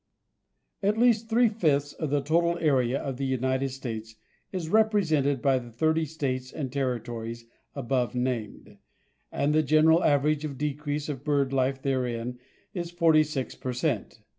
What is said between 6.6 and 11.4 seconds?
territories above named, and the general average of decrease of